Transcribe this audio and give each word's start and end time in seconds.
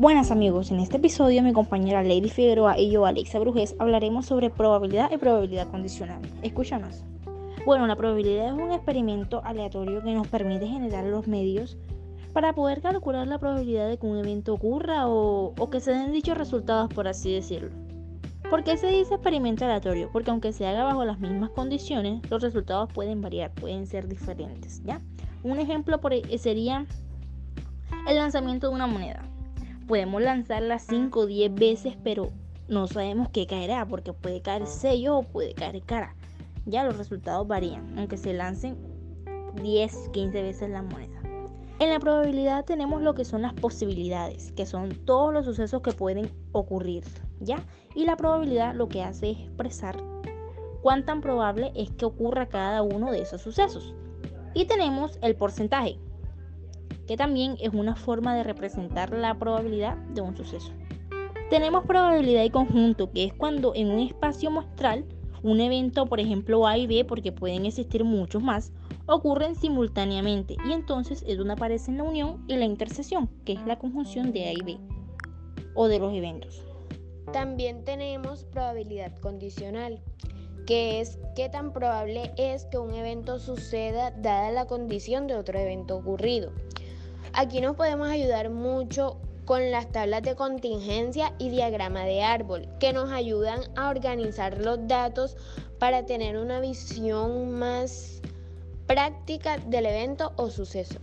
Buenas 0.00 0.30
amigos, 0.30 0.70
en 0.70 0.80
este 0.80 0.96
episodio 0.96 1.42
mi 1.42 1.52
compañera 1.52 2.02
Lady 2.02 2.30
Figueroa 2.30 2.78
y 2.78 2.90
yo, 2.90 3.04
Alexa 3.04 3.38
Brujés, 3.38 3.76
hablaremos 3.78 4.24
sobre 4.24 4.48
probabilidad 4.48 5.10
y 5.12 5.18
probabilidad 5.18 5.68
condicional. 5.68 6.22
Escúchanos. 6.40 7.04
Bueno, 7.66 7.86
la 7.86 7.96
probabilidad 7.96 8.46
es 8.46 8.54
un 8.54 8.72
experimento 8.72 9.42
aleatorio 9.44 10.02
que 10.02 10.14
nos 10.14 10.26
permite 10.26 10.66
generar 10.66 11.04
los 11.04 11.28
medios 11.28 11.76
para 12.32 12.54
poder 12.54 12.80
calcular 12.80 13.28
la 13.28 13.38
probabilidad 13.38 13.90
de 13.90 13.98
que 13.98 14.06
un 14.06 14.16
evento 14.16 14.54
ocurra 14.54 15.06
o, 15.06 15.54
que 15.70 15.80
se 15.80 15.92
den 15.92 16.12
dichos 16.12 16.38
resultados, 16.38 16.88
por 16.94 17.06
así 17.06 17.34
decirlo. 17.34 17.68
¿Por 18.48 18.64
qué 18.64 18.78
se 18.78 18.86
dice 18.86 19.16
experimento 19.16 19.66
aleatorio? 19.66 20.08
Porque 20.10 20.30
aunque 20.30 20.54
se 20.54 20.66
haga 20.66 20.82
bajo 20.82 21.04
las 21.04 21.20
mismas 21.20 21.50
condiciones, 21.50 22.22
los 22.30 22.42
resultados 22.42 22.90
pueden 22.90 23.20
variar, 23.20 23.52
pueden 23.52 23.86
ser 23.86 24.08
diferentes, 24.08 24.82
¿ya? 24.82 25.02
Un 25.42 25.58
ejemplo 25.58 26.00
por, 26.00 26.14
e, 26.14 26.38
sería 26.38 26.86
el 28.08 28.16
lanzamiento 28.16 28.70
de 28.70 28.74
una 28.74 28.86
moneda 28.86 29.29
podemos 29.90 30.22
lanzarla 30.22 30.78
5 30.78 31.18
o 31.18 31.26
10 31.26 31.52
veces, 31.52 31.96
pero 32.04 32.30
no 32.68 32.86
sabemos 32.86 33.28
qué 33.30 33.48
caerá, 33.48 33.84
porque 33.86 34.12
puede 34.12 34.40
caer 34.40 34.68
sello 34.68 35.18
o 35.18 35.22
puede 35.24 35.52
caer 35.52 35.82
cara. 35.82 36.14
Ya 36.64 36.84
los 36.84 36.96
resultados 36.96 37.48
varían, 37.48 37.98
aunque 37.98 38.16
se 38.16 38.32
lancen 38.32 38.78
10, 39.60 40.10
15 40.12 40.42
veces 40.44 40.70
la 40.70 40.82
moneda. 40.82 41.20
En 41.80 41.90
la 41.90 41.98
probabilidad 41.98 42.64
tenemos 42.64 43.02
lo 43.02 43.14
que 43.14 43.24
son 43.24 43.42
las 43.42 43.52
posibilidades, 43.54 44.52
que 44.52 44.64
son 44.64 44.90
todos 45.06 45.34
los 45.34 45.44
sucesos 45.44 45.82
que 45.82 45.90
pueden 45.90 46.30
ocurrir, 46.52 47.02
¿ya? 47.40 47.58
Y 47.96 48.04
la 48.04 48.16
probabilidad 48.16 48.76
lo 48.76 48.88
que 48.88 49.02
hace 49.02 49.32
es 49.32 49.38
expresar 49.40 49.96
cuán 50.82 51.04
tan 51.04 51.20
probable 51.20 51.72
es 51.74 51.90
que 51.90 52.04
ocurra 52.04 52.48
cada 52.48 52.82
uno 52.82 53.10
de 53.10 53.22
esos 53.22 53.42
sucesos. 53.42 53.92
Y 54.54 54.66
tenemos 54.66 55.18
el 55.20 55.34
porcentaje, 55.34 55.98
que 57.10 57.16
también 57.16 57.56
es 57.60 57.74
una 57.74 57.96
forma 57.96 58.36
de 58.36 58.44
representar 58.44 59.10
la 59.10 59.36
probabilidad 59.36 59.96
de 60.14 60.20
un 60.20 60.36
suceso. 60.36 60.70
Tenemos 61.50 61.84
probabilidad 61.84 62.44
y 62.44 62.50
conjunto, 62.50 63.10
que 63.10 63.24
es 63.24 63.34
cuando 63.34 63.74
en 63.74 63.90
un 63.90 63.98
espacio 63.98 64.48
muestral 64.52 65.04
un 65.42 65.58
evento, 65.60 66.06
por 66.06 66.20
ejemplo 66.20 66.68
A 66.68 66.78
y 66.78 66.86
B, 66.86 67.04
porque 67.04 67.32
pueden 67.32 67.66
existir 67.66 68.04
muchos 68.04 68.44
más, 68.44 68.72
ocurren 69.06 69.56
simultáneamente 69.56 70.54
y 70.64 70.70
entonces 70.70 71.24
es 71.26 71.36
donde 71.36 71.54
aparece 71.54 71.90
la 71.90 72.04
unión 72.04 72.44
y 72.46 72.54
la 72.54 72.64
intersección, 72.64 73.28
que 73.44 73.54
es 73.54 73.66
la 73.66 73.76
conjunción 73.76 74.32
de 74.32 74.44
A 74.44 74.52
y 74.52 74.62
B, 74.62 74.78
o 75.74 75.88
de 75.88 75.98
los 75.98 76.14
eventos. 76.14 76.62
También 77.32 77.84
tenemos 77.84 78.44
probabilidad 78.44 79.16
condicional, 79.18 80.00
que 80.64 81.00
es 81.00 81.18
qué 81.34 81.48
tan 81.48 81.72
probable 81.72 82.30
es 82.36 82.66
que 82.66 82.78
un 82.78 82.94
evento 82.94 83.40
suceda 83.40 84.12
dada 84.12 84.52
la 84.52 84.66
condición 84.68 85.26
de 85.26 85.34
otro 85.34 85.58
evento 85.58 85.96
ocurrido. 85.96 86.52
Aquí 87.32 87.60
nos 87.60 87.76
podemos 87.76 88.08
ayudar 88.08 88.50
mucho 88.50 89.16
con 89.44 89.70
las 89.70 89.90
tablas 89.90 90.22
de 90.22 90.36
contingencia 90.36 91.32
y 91.38 91.50
diagrama 91.50 92.04
de 92.04 92.22
árbol, 92.22 92.68
que 92.78 92.92
nos 92.92 93.10
ayudan 93.10 93.60
a 93.76 93.88
organizar 93.88 94.58
los 94.58 94.86
datos 94.86 95.36
para 95.78 96.06
tener 96.06 96.36
una 96.36 96.60
visión 96.60 97.52
más 97.52 98.20
práctica 98.86 99.58
del 99.58 99.86
evento 99.86 100.32
o 100.36 100.50
suceso. 100.50 100.98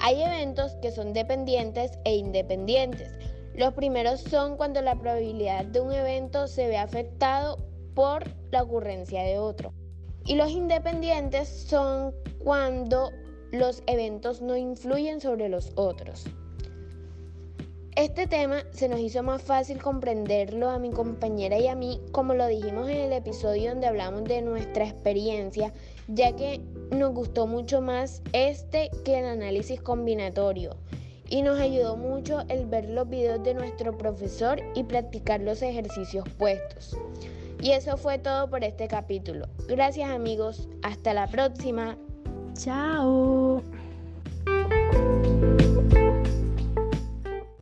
Hay 0.00 0.22
eventos 0.22 0.72
que 0.82 0.90
son 0.90 1.12
dependientes 1.12 1.92
e 2.04 2.16
independientes. 2.16 3.12
Los 3.54 3.74
primeros 3.74 4.20
son 4.20 4.56
cuando 4.56 4.80
la 4.80 4.94
probabilidad 4.94 5.64
de 5.66 5.80
un 5.80 5.92
evento 5.92 6.48
se 6.48 6.68
ve 6.68 6.78
afectado 6.78 7.58
por 7.94 8.24
la 8.50 8.62
ocurrencia 8.62 9.22
de 9.22 9.38
otro. 9.38 9.72
Y 10.24 10.36
los 10.36 10.50
independientes 10.50 11.48
son 11.48 12.14
cuando 12.38 13.10
los 13.52 13.82
eventos 13.86 14.40
no 14.40 14.56
influyen 14.56 15.20
sobre 15.20 15.48
los 15.48 15.72
otros. 15.76 16.24
Este 17.94 18.26
tema 18.26 18.62
se 18.70 18.88
nos 18.88 19.00
hizo 19.00 19.22
más 19.22 19.42
fácil 19.42 19.80
comprenderlo 19.80 20.70
a 20.70 20.78
mi 20.78 20.90
compañera 20.90 21.58
y 21.58 21.68
a 21.68 21.74
mí, 21.74 22.00
como 22.10 22.32
lo 22.32 22.46
dijimos 22.46 22.88
en 22.88 22.96
el 22.96 23.12
episodio 23.12 23.68
donde 23.70 23.86
hablamos 23.86 24.24
de 24.24 24.40
nuestra 24.40 24.88
experiencia, 24.88 25.74
ya 26.08 26.34
que 26.34 26.62
nos 26.90 27.12
gustó 27.12 27.46
mucho 27.46 27.82
más 27.82 28.22
este 28.32 28.90
que 29.04 29.18
el 29.18 29.26
análisis 29.26 29.82
combinatorio. 29.82 30.78
Y 31.28 31.42
nos 31.42 31.60
ayudó 31.60 31.98
mucho 31.98 32.40
el 32.48 32.64
ver 32.64 32.88
los 32.88 33.08
videos 33.10 33.42
de 33.42 33.52
nuestro 33.52 33.96
profesor 33.98 34.62
y 34.74 34.84
practicar 34.84 35.40
los 35.40 35.60
ejercicios 35.60 36.26
puestos. 36.38 36.96
Y 37.60 37.72
eso 37.72 37.98
fue 37.98 38.18
todo 38.18 38.48
por 38.48 38.64
este 38.64 38.88
capítulo. 38.88 39.48
Gracias 39.68 40.10
amigos, 40.10 40.68
hasta 40.82 41.12
la 41.12 41.26
próxima. 41.26 41.98
Tchau! 42.54 43.62